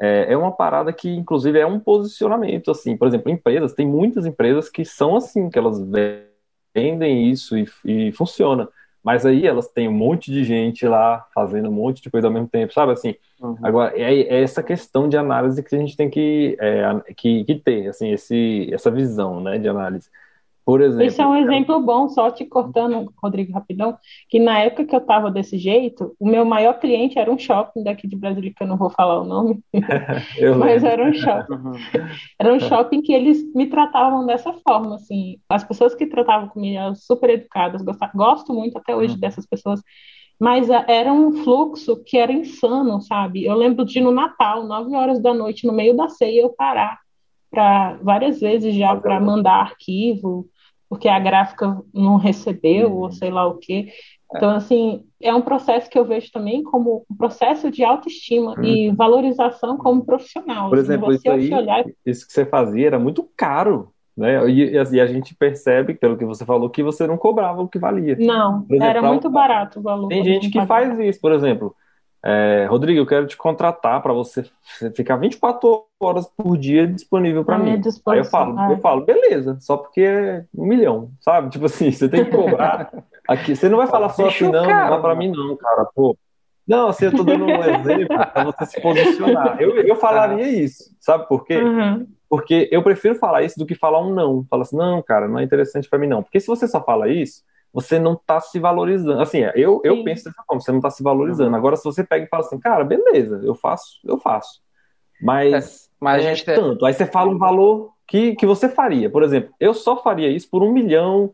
[0.00, 4.26] é, é uma parada que, inclusive, é um posicionamento, assim, por exemplo, empresas, tem muitas
[4.26, 5.80] empresas que são assim, que elas
[6.74, 8.68] vendem isso e, e funciona.
[9.04, 12.32] Mas aí elas têm um monte de gente lá fazendo um monte de coisa ao
[12.32, 13.14] mesmo tempo, sabe assim?
[13.38, 13.58] Uhum.
[13.62, 16.82] Agora, é, é, essa questão de análise que a gente tem que, é,
[17.14, 20.08] que, que ter, assim, esse, essa visão, né, de análise.
[20.64, 21.04] Por exemplo.
[21.04, 23.98] Esse é um exemplo bom, só te cortando, Rodrigo, rapidão,
[24.30, 27.82] que na época que eu estava desse jeito, o meu maior cliente era um shopping
[27.82, 29.60] daqui de Brasília, que eu não vou falar o nome,
[30.58, 31.52] mas era um shopping.
[31.52, 31.72] Uhum.
[32.38, 35.36] Era um shopping que eles me tratavam dessa forma, assim.
[35.50, 37.82] As pessoas que tratavam comigo eram super educadas,
[38.14, 39.20] gosto muito até hoje uhum.
[39.20, 39.82] dessas pessoas,
[40.40, 43.44] mas era um fluxo que era insano, sabe?
[43.44, 47.04] Eu lembro de no Natal, nove horas da noite, no meio da ceia, eu parar
[47.50, 50.48] para várias vezes já para mandar arquivo,
[50.88, 53.02] porque a gráfica não recebeu, uhum.
[53.02, 53.88] ou sei lá o quê.
[54.36, 58.64] Então, assim, é um processo que eu vejo também como um processo de autoestima uhum.
[58.64, 60.68] e valorização como profissional.
[60.68, 61.84] Por assim, exemplo, isso, aí, olhar...
[62.04, 64.48] isso que você fazia era muito caro, né?
[64.48, 67.78] E, e, a gente percebe, pelo que você falou, que você não cobrava o que
[67.78, 68.16] valia.
[68.18, 70.08] Não, exemplo, era muito barato o valor.
[70.08, 71.74] Tem gente que faz isso, por exemplo.
[72.26, 74.46] É, Rodrigo, eu quero te contratar para você
[74.96, 77.82] ficar 24 horas por dia disponível para mim.
[78.08, 81.50] Aí eu falo, eu falo, beleza, só porque é um milhão, sabe?
[81.50, 82.90] Tipo assim, você tem que cobrar
[83.28, 83.54] aqui.
[83.54, 86.16] Você não vai falar só assim, não, não dá para mim não, cara, pô.
[86.66, 89.60] Não, assim, eu tô dando um exemplo para você se posicionar.
[89.60, 91.58] Eu, eu falaria isso, sabe por quê?
[91.58, 92.06] Uhum.
[92.26, 94.46] Porque eu prefiro falar isso do que falar um não.
[94.48, 96.22] Fala assim, não, cara, não é interessante para mim não.
[96.22, 97.42] Porque se você só fala isso,
[97.74, 99.20] você não está se valorizando.
[99.20, 101.50] Assim, eu, eu penso dessa forma, você não está se valorizando.
[101.50, 101.56] Uhum.
[101.56, 104.60] Agora, se você pega e fala assim, cara, beleza, eu faço, eu faço.
[105.20, 106.44] Mas, é, mas é gente...
[106.44, 106.86] tanto.
[106.86, 109.10] Aí você fala um valor que, que você faria.
[109.10, 111.32] Por exemplo, eu só faria isso por um milhão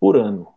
[0.00, 0.48] por ano.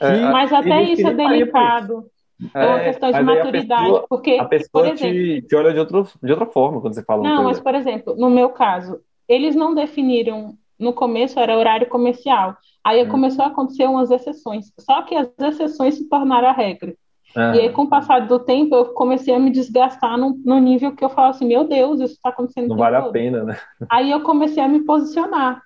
[0.00, 2.10] É, mas até isso é delicado.
[2.52, 5.78] É uma questão de maturidade, a pessoa, porque a pessoa exemplo, te, te, olha de,
[5.78, 7.22] outro, de outra forma quando você fala.
[7.22, 12.56] Não, mas por exemplo, no meu caso, eles não definiram no começo era horário comercial.
[12.84, 13.08] Aí hum.
[13.08, 14.72] começou a acontecer umas exceções.
[14.78, 16.94] Só que as exceções se tornaram a regra.
[17.36, 20.94] E aí, com o passar do tempo, eu comecei a me desgastar no, no nível
[20.94, 22.68] que eu falo assim, meu Deus, isso está acontecendo.
[22.68, 23.08] Não vale todo.
[23.08, 23.58] a pena, né?
[23.90, 25.60] Aí eu comecei a me posicionar.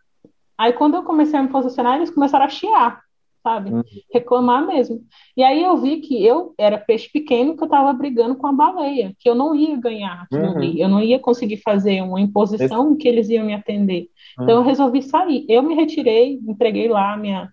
[0.57, 3.03] Aí quando eu comecei a me posicionar, eles começaram a chiar,
[3.43, 3.71] sabe?
[3.71, 3.83] Uhum.
[4.13, 5.01] Reclamar mesmo.
[5.37, 8.53] E aí eu vi que eu era peixe pequeno que eu estava brigando com a
[8.53, 10.63] baleia, que eu não ia ganhar uhum.
[10.63, 14.09] eu não ia conseguir fazer uma imposição que eles iam me atender.
[14.35, 15.45] Então eu resolvi sair.
[15.49, 17.51] Eu me retirei, entreguei lá minha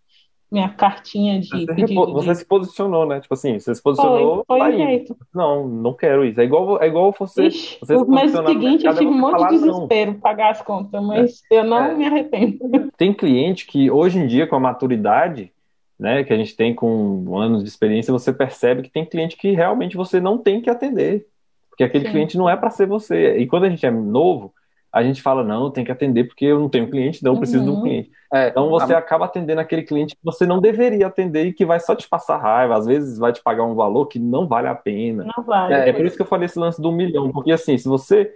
[0.51, 2.35] minha cartinha de você, pedido você de...
[2.35, 3.19] se posicionou, né?
[3.19, 4.43] Tipo assim, você se posicionou.
[4.47, 5.17] Foi, foi o jeito.
[5.33, 6.39] Não, não quero isso.
[6.39, 7.47] É igual, é igual você.
[7.47, 11.03] Ixi, você no mês seguinte eu tive um monte de desespero para pagar as contas,
[11.03, 11.59] mas é.
[11.59, 11.93] eu não é.
[11.93, 12.59] me arrependo.
[12.95, 15.51] Tem cliente que hoje em dia, com a maturidade,
[15.99, 19.51] né, que a gente tem com anos de experiência, você percebe que tem cliente que
[19.51, 21.25] realmente você não tem que atender.
[21.69, 22.11] Porque aquele Sim.
[22.11, 23.37] cliente não é para ser você.
[23.37, 24.53] E quando a gente é novo,
[24.91, 27.65] a gente fala, não, tem que atender porque eu não tenho cliente, não, eu preciso
[27.65, 27.65] uhum.
[27.65, 28.11] de um cliente.
[28.33, 28.97] É, então você a...
[28.97, 32.37] acaba atendendo aquele cliente que você não deveria atender e que vai só te passar
[32.37, 35.25] raiva, às vezes vai te pagar um valor que não vale a pena.
[35.35, 35.73] Não vale.
[35.73, 37.89] É, é por isso que eu falei esse lance do um milhão, porque assim, se
[37.89, 38.31] você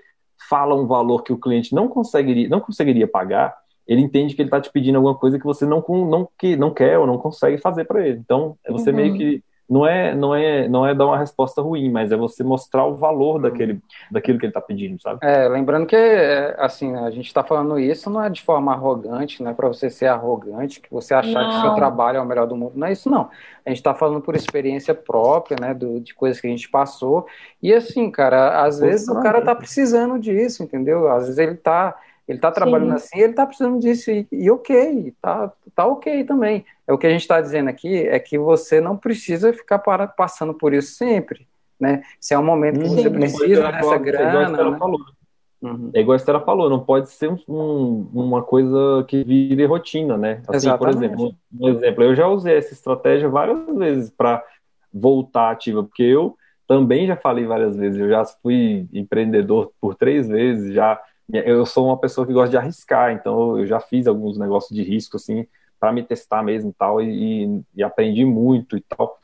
[0.49, 3.55] fala um valor que o cliente não conseguiria, não conseguiria pagar,
[3.89, 6.71] ele entende que ele está te pedindo alguma coisa que você não, não, que, não
[6.71, 8.19] quer ou não consegue fazer para ele.
[8.19, 8.95] Então, você uhum.
[8.95, 12.43] meio que não é, não é, não é dar uma resposta ruim, mas é você
[12.43, 13.41] mostrar o valor uhum.
[13.41, 13.79] daquele,
[14.11, 15.19] daquilo que ele está pedindo, sabe?
[15.23, 15.95] É, lembrando que
[16.59, 19.89] assim a gente está falando isso não é de forma arrogante, não é para você
[19.89, 21.49] ser arrogante, que você achar não.
[21.49, 23.29] que o seu trabalho é o melhor do mundo, não é isso não.
[23.65, 27.25] A gente está falando por experiência própria, né, do, de coisas que a gente passou
[27.61, 31.09] e assim, cara, às vezes o cara está precisando disso, entendeu?
[31.09, 31.95] Às vezes ele está
[32.29, 32.95] ele está trabalhando Sim.
[32.95, 36.63] assim, ele está precisando disso, e, e, ok, tá, tá ok também.
[36.87, 40.07] É o que a gente está dizendo aqui, é que você não precisa ficar para,
[40.07, 41.47] passando por isso sempre,
[41.79, 42.03] né?
[42.19, 44.61] Se é um momento que Sim, você precisa dessa grana...
[44.61, 44.77] É né?
[45.61, 45.91] Uhum.
[45.93, 50.41] É igual a Estela falou, não pode ser um, uma coisa que vire rotina, né?
[50.47, 54.41] Assim, por exemplo, um exemplo, eu já usei essa estratégia várias vezes para
[54.93, 56.37] voltar ativa, porque eu
[56.67, 61.87] também já falei várias vezes, eu já fui empreendedor por três vezes, já eu sou
[61.87, 65.45] uma pessoa que gosta de arriscar, então eu já fiz alguns negócios de risco, assim,
[65.79, 69.17] para me testar mesmo tal, e, e, aprendi muito e tal.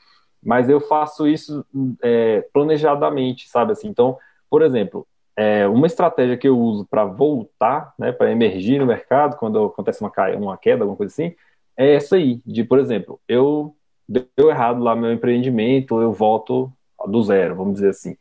[0.43, 1.65] Mas eu faço isso
[2.01, 3.87] é, planejadamente, sabe assim?
[3.87, 4.17] Então,
[4.49, 9.37] por exemplo, é, uma estratégia que eu uso para voltar, né, para emergir no mercado,
[9.37, 11.35] quando acontece uma, uma queda, alguma coisa assim,
[11.77, 13.75] é essa aí, de, por exemplo, eu
[14.07, 16.71] deu errado lá meu empreendimento, eu volto
[17.07, 18.15] do zero, vamos dizer assim.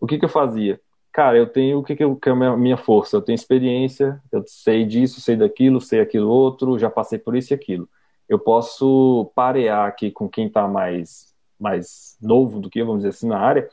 [0.00, 0.80] O que, que eu fazia?
[1.14, 3.16] Cara, eu tenho o que, que, que é a minha força?
[3.16, 7.52] Eu tenho experiência, eu sei disso, sei daquilo, sei aquilo outro, já passei por isso
[7.52, 7.88] e aquilo.
[8.28, 13.10] Eu posso parear aqui com quem está mais, mais novo do que eu, vamos dizer
[13.10, 13.68] assim, na área,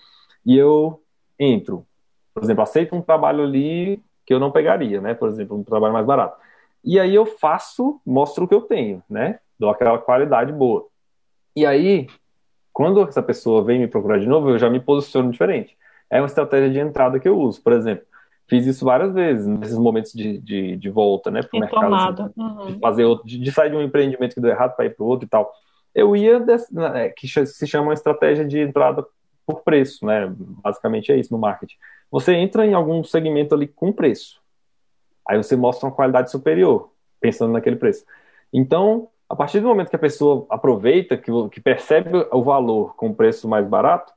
[0.45, 1.01] e eu
[1.39, 1.83] entro.
[2.31, 5.15] Por exemplo, aceito um trabalho ali que eu não pegaria, né?
[5.15, 6.39] Por exemplo, um trabalho mais barato.
[6.83, 9.39] E aí eu faço, mostro o que eu tenho, né?
[9.57, 10.87] Dou aquela qualidade boa.
[11.55, 12.07] E aí,
[12.71, 15.75] quando essa pessoa vem me procurar de novo, eu já me posiciono diferente
[16.11, 17.63] é uma estratégia de entrada que eu uso.
[17.63, 18.05] Por exemplo,
[18.47, 22.23] fiz isso várias vezes, nesses momentos de, de, de volta, né, para o mercado.
[22.23, 22.65] Assim, uhum.
[22.65, 25.03] De fazer outro, de, de, sair de um empreendimento que deu errado para ir para
[25.03, 25.49] o outro e tal.
[25.95, 29.05] Eu ia, desse, né, que se chama uma estratégia de entrada
[29.45, 30.31] por preço, né?
[30.37, 31.75] Basicamente é isso no marketing.
[32.11, 34.41] Você entra em algum segmento ali com preço.
[35.27, 38.05] Aí você mostra uma qualidade superior, pensando naquele preço.
[38.51, 43.09] Então, a partir do momento que a pessoa aproveita, que, que percebe o valor com
[43.09, 44.11] o preço mais barato,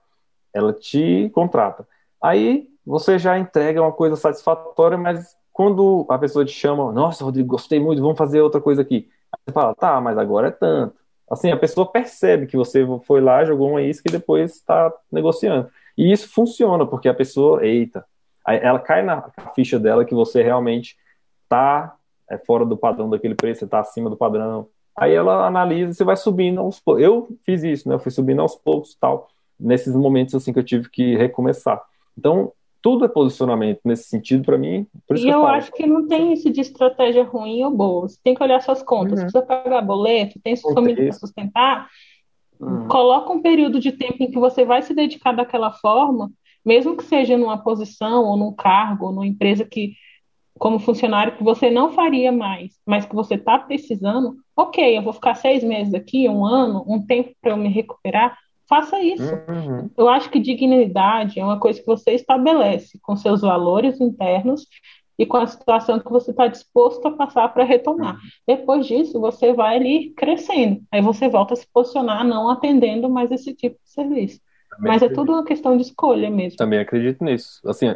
[0.55, 1.87] ela te contrata.
[2.23, 7.49] Aí você já entrega uma coisa satisfatória, mas quando a pessoa te chama, nossa, Rodrigo,
[7.49, 9.09] gostei muito, vamos fazer outra coisa aqui.
[9.45, 10.95] Você fala, tá, mas agora é tanto.
[11.31, 15.69] Assim, a pessoa percebe que você foi lá, jogou uma isca e depois está negociando.
[15.97, 18.05] E isso funciona, porque a pessoa, eita,
[18.47, 20.97] ela cai na ficha dela que você realmente
[21.45, 21.97] está
[22.29, 24.69] é, fora do padrão daquele preço, você está acima do padrão.
[24.97, 27.03] Aí ela analisa e você vai subindo aos poucos.
[27.03, 27.95] Eu fiz isso, né?
[27.95, 29.29] Eu fui subindo aos poucos tal
[29.65, 31.83] nesses momentos assim que eu tive que recomeçar.
[32.17, 32.53] Então,
[32.85, 34.87] tudo é posicionamento nesse sentido para mim.
[35.17, 38.07] e eu, eu acho que não tem isso de estratégia ruim ou boa.
[38.07, 39.19] Você tem que olhar suas contas.
[39.19, 39.25] Uhum.
[39.25, 41.89] Precisa pagar boleto, tem sua família para sustentar.
[42.61, 42.87] Uhum.
[42.87, 46.31] Coloca um período de tempo em que você vai se dedicar daquela forma,
[46.63, 49.95] mesmo que seja numa posição ou num cargo ou numa empresa que
[50.59, 55.13] como funcionário que você não faria mais, mas que você está precisando, ok, eu vou
[55.13, 59.35] ficar seis meses aqui, um ano, um tempo para eu me recuperar, Faça isso.
[59.49, 59.91] Uhum.
[59.97, 64.67] Eu acho que dignidade é uma coisa que você estabelece com seus valores internos
[65.19, 68.15] e com a situação que você está disposto a passar para retomar.
[68.15, 68.21] Uhum.
[68.47, 70.83] Depois disso, você vai ali crescendo.
[70.91, 74.41] Aí você volta a se posicionar, não atendendo mais esse tipo de serviço.
[74.79, 76.57] Mas é tudo uma questão de escolha mesmo.
[76.57, 77.61] Também acredito nisso.
[77.69, 77.87] Assim,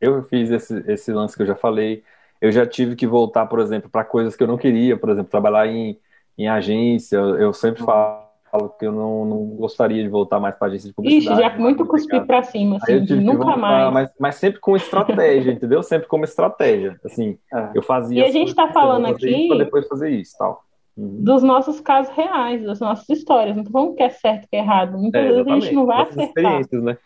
[0.00, 2.04] eu fiz esse, esse lance que eu já falei.
[2.40, 5.30] Eu já tive que voltar, por exemplo, para coisas que eu não queria, por exemplo,
[5.30, 5.98] trabalhar em,
[6.36, 7.16] em agência.
[7.16, 10.94] Eu sempre falo falo que eu não, não gostaria de voltar mais para agência de
[10.94, 11.40] publicidade.
[11.40, 13.92] Ixi, já muito cuspir para cima, assim, nunca voltar, mais.
[13.92, 15.82] Mas, mas, sempre com estratégia, entendeu?
[15.82, 16.98] Sempre como estratégia.
[17.04, 17.70] Assim, é.
[17.74, 18.22] eu fazia.
[18.22, 19.48] E a gente está falando aqui.
[19.48, 20.62] Para depois fazer isso, tal.
[20.96, 21.22] Uhum.
[21.22, 23.56] Dos nossos casos reais, das nossas histórias.
[23.56, 24.98] Não falando que é certo que é errado.
[24.98, 26.26] Muitas é, vezes a gente não vai acertar.
[26.26, 26.98] Experiências, né?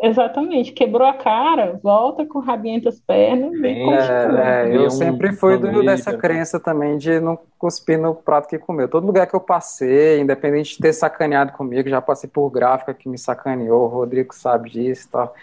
[0.00, 4.88] Exatamente, quebrou a cara, volta com o rabinho entre as pernas e é, é, Eu
[4.90, 8.88] sempre fui do, dessa crença também de não cuspir no prato que comeu.
[8.88, 13.08] Todo lugar que eu passei, independente de ter sacaneado comigo, já passei por gráfica que
[13.08, 15.34] me sacaneou, o Rodrigo sabe disso e tal.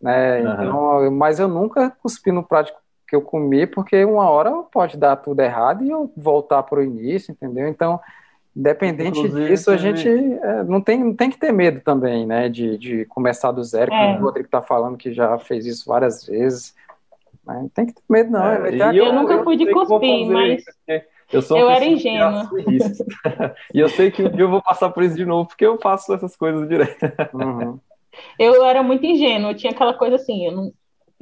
[0.00, 0.40] Né?
[0.40, 0.52] Uhum.
[0.52, 2.72] Então, mas eu nunca cuspi no prato
[3.06, 6.82] que eu comi, porque uma hora pode dar tudo errado e eu voltar para o
[6.82, 7.68] início, entendeu?
[7.68, 8.00] Então,
[8.54, 12.50] Independente Inclusive, disso, a gente é, não, tem, não tem que ter medo também, né?
[12.50, 14.12] De, de começar do zero, é.
[14.12, 16.74] como o Rodrigo está falando que já fez isso várias vezes.
[17.46, 18.44] Não tem que ter medo, não.
[18.44, 20.64] É, eu, eu, nunca fui de cuspir, mas.
[21.32, 22.50] Eu, sou eu era ingênua.
[23.72, 25.78] e eu sei que um dia eu vou passar por isso de novo, porque eu
[25.80, 27.10] faço essas coisas direto.
[27.32, 27.78] Uhum.
[28.38, 30.72] Eu era muito ingênua, eu tinha aquela coisa assim, eu não,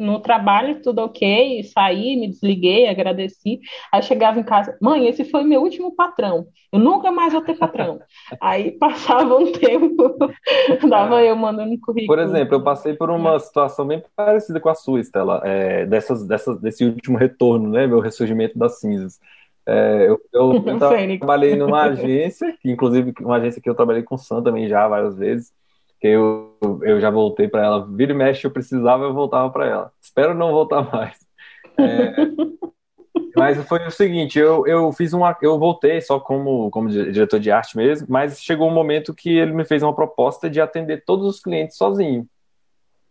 [0.00, 3.60] no trabalho, tudo ok, saí, me desliguei, agradeci.
[3.92, 7.56] Aí chegava em casa, mãe, esse foi meu último patrão, eu nunca mais vou ter
[7.56, 8.00] patrão.
[8.40, 10.16] Aí passava um tempo,
[10.88, 12.06] dava eu mandando currículo.
[12.06, 16.26] Por exemplo, eu passei por uma situação bem parecida com a sua, Estela, é, dessas,
[16.26, 19.20] dessas, desse último retorno, né, meu ressurgimento das cinzas.
[19.66, 24.18] É, eu, eu, eu trabalhei numa agência, inclusive uma agência que eu trabalhei com o
[24.18, 25.52] Sam também já várias vezes,
[26.00, 27.86] que eu, eu já voltei para ela.
[27.86, 29.92] Vira e mexe, eu precisava, eu voltava para ela.
[30.00, 31.18] Espero não voltar mais.
[31.78, 32.14] É,
[33.36, 37.50] mas foi o seguinte, eu, eu fiz uma, eu voltei só como, como diretor de
[37.50, 41.26] arte mesmo, mas chegou um momento que ele me fez uma proposta de atender todos
[41.26, 42.26] os clientes sozinho.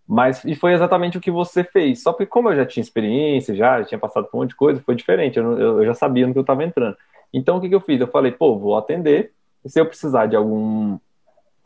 [0.08, 2.02] Mas e foi exatamente o que você fez.
[2.02, 4.56] Só que como eu já tinha experiência, já, já tinha passado por um monte de
[4.56, 5.38] coisa, foi diferente.
[5.38, 6.98] Eu, eu, eu já sabia no que eu estava entrando.
[7.32, 8.02] Então o que, que eu fiz?
[8.02, 9.32] Eu falei, pô, vou atender.
[9.64, 10.98] E se eu precisar de algum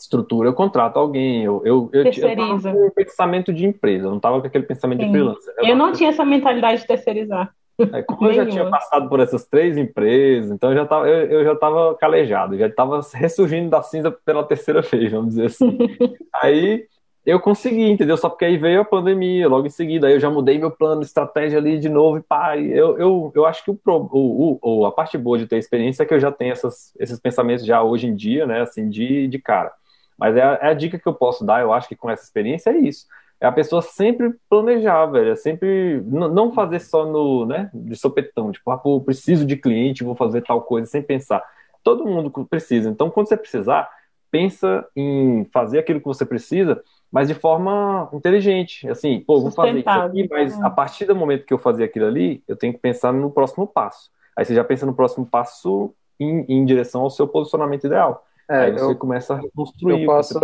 [0.03, 4.09] estrutura, eu contrato alguém, eu, eu, eu, eu tava com um pensamento de empresa, eu
[4.09, 5.05] não estava com aquele pensamento Sim.
[5.05, 5.53] de freelancer.
[5.57, 7.53] Eu, eu não tinha essa mentalidade de terceirizar.
[7.91, 11.39] É, como eu já tinha passado por essas três empresas, então eu já estava eu,
[11.39, 15.77] eu já estava calejado, já estava ressurgindo da cinza pela terceira vez, vamos dizer assim.
[16.35, 16.85] aí
[17.25, 18.17] eu consegui, entendeu?
[18.17, 21.01] Só porque aí veio a pandemia logo em seguida, aí eu já mudei meu plano,
[21.01, 24.91] estratégia ali de novo e pá, eu, eu, eu acho que o, o, o, a
[24.91, 28.07] parte boa de ter experiência é que eu já tenho essas, esses pensamentos já hoje
[28.07, 29.71] em dia, né, assim, de, de cara.
[30.17, 32.23] Mas é a, é a, dica que eu posso dar, eu acho que com essa
[32.23, 33.05] experiência é isso.
[33.39, 35.31] É a pessoa sempre planejar, velho.
[35.31, 40.03] É sempre não fazer só no, né, de sopetão, tipo, ah, pô, preciso de cliente,
[40.03, 41.43] vou fazer tal coisa sem pensar.
[41.83, 42.89] Todo mundo precisa.
[42.89, 43.89] Então, quando você precisar,
[44.31, 48.89] pensa em fazer aquilo que você precisa, mas de forma inteligente.
[48.89, 52.07] Assim, pô, vou fazer isso aqui, mas a partir do momento que eu fazer aquilo
[52.07, 54.09] ali, eu tenho que pensar no próximo passo.
[54.35, 58.25] Aí você já pensa no próximo passo em, em direção ao seu posicionamento ideal.
[58.49, 60.39] É, Aí você eu, começa a reconstruir eu posso,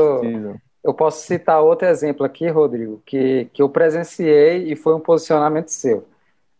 [0.84, 5.70] Eu posso citar outro exemplo aqui, Rodrigo, que, que eu presenciei e foi um posicionamento
[5.70, 6.08] seu.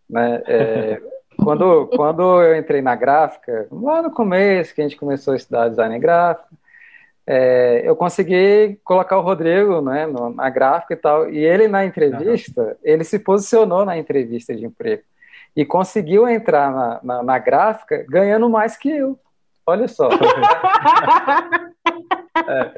[0.10, 0.42] Né?
[0.46, 1.02] É,
[1.44, 5.70] quando, quando eu entrei na gráfica, lá no começo, que a gente começou a estudar
[5.70, 6.50] design gráfico,
[7.26, 11.86] é, eu consegui colocar o Rodrigo né, no, na gráfica e tal, e ele na
[11.86, 12.76] entrevista, uhum.
[12.84, 15.04] ele se posicionou na entrevista de emprego
[15.56, 19.20] e conseguiu entrar na, na, na gráfica ganhando mais que eu.
[19.70, 20.10] Olha só.
[22.48, 22.72] é.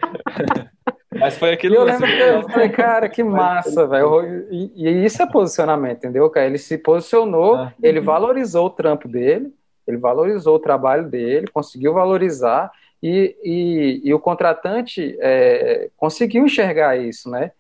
[1.17, 1.75] Mas foi aquilo.
[1.75, 4.45] Eu lembro que eu falei, cara, que massa, velho.
[4.51, 6.47] E, e, isso é posicionamento, entendeu, cara?
[6.47, 7.73] Ele se posicionou, ah.
[7.81, 9.53] ele valorizou o trampo dele,
[9.87, 12.69] ele valorizou o trabalho dele, conseguiu valorizar,
[13.01, 17.51] e, e, e o contratante é, conseguiu enxergar isso, né?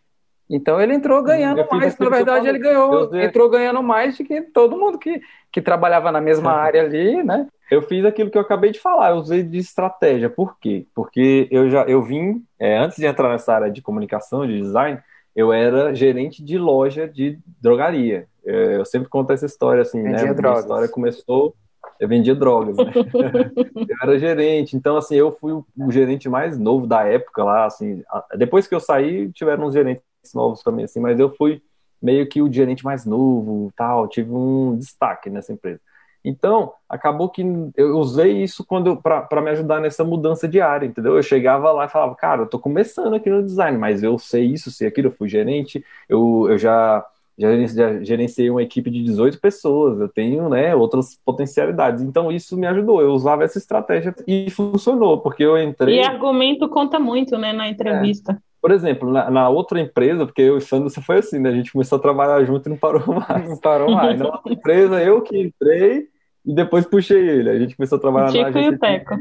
[0.51, 4.77] Então ele entrou ganhando mais, na verdade ele ganhou, entrou ganhando mais do que todo
[4.77, 7.47] mundo que, que trabalhava na mesma área ali, né?
[7.71, 10.29] Eu fiz aquilo que eu acabei de falar, eu usei de estratégia.
[10.29, 10.85] Por quê?
[10.93, 14.99] Porque eu já eu vim, é, antes de entrar nessa área de comunicação, de design,
[15.33, 18.27] eu era gerente de loja de drogaria.
[18.43, 20.33] Eu, é, eu sempre conto essa história assim, vendia né?
[20.33, 20.59] Drogas.
[20.59, 21.55] A história começou,
[21.97, 22.91] eu vendia drogas, né?
[23.87, 27.65] eu era gerente, então assim, eu fui o, o, gerente mais novo da época lá,
[27.65, 28.03] assim.
[28.37, 31.61] Depois que eu saí, tiveram uns gerentes novos também, assim, mas eu fui
[32.01, 35.79] meio que o gerente mais novo, tal, tive um destaque nessa empresa.
[36.23, 37.43] Então, acabou que
[37.75, 41.15] eu usei isso quando para me ajudar nessa mudança diária, entendeu?
[41.15, 44.45] Eu chegava lá e falava, cara, eu tô começando aqui no design, mas eu sei
[44.45, 47.03] isso, sei aquilo, eu fui gerente, eu, eu já,
[47.35, 52.03] já, já gerenciei uma equipe de 18 pessoas, eu tenho né, outras potencialidades.
[52.03, 53.01] Então, isso me ajudou.
[53.01, 55.97] Eu usava essa estratégia e funcionou, porque eu entrei.
[55.97, 58.39] E argumento conta muito, né, na entrevista.
[58.61, 61.49] Por exemplo, na, na, outra empresa, porque eu e o Sandro você foi assim, né?
[61.49, 63.49] A gente começou a trabalhar junto e não parou mais.
[63.49, 64.19] Não parou mais.
[64.19, 66.07] na outra empresa, eu que entrei
[66.45, 67.49] e depois puxei ele.
[67.49, 68.71] A gente começou a trabalhar Chico na agência.
[68.71, 69.15] E o Teco.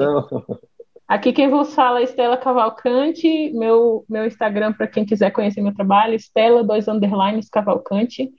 [1.07, 3.51] Aqui quem vos fala é Estela Cavalcante.
[3.53, 8.31] Meu, meu Instagram, para quem quiser conhecer meu trabalho, Estela, dois underlines Cavalcante.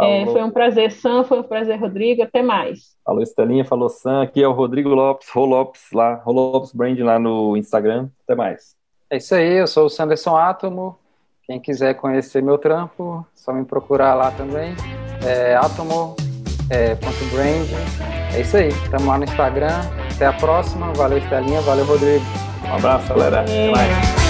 [0.00, 2.22] É, foi um prazer, Sam, foi um prazer, Rodrigo.
[2.22, 2.96] Até mais.
[3.04, 4.22] Falou Estelinha, falou Sam.
[4.22, 8.08] Aqui é o Rodrigo Lopes, Rô Lopes, lá, Rô Lopes Brand lá no Instagram.
[8.24, 8.76] Até mais.
[9.10, 10.96] É isso aí, eu sou o Sanderson Átomo.
[11.44, 14.74] Quem quiser conhecer meu trampo, só me procurar lá também.
[15.26, 16.18] É atomo.brand.
[16.70, 19.80] É, é isso aí, estamos lá no Instagram.
[20.14, 20.92] Até a próxima.
[20.92, 21.62] Valeu, Estelinha.
[21.62, 22.24] Valeu, Rodrigo.
[22.68, 23.40] Um abraço, galera.
[23.40, 24.27] Até mais.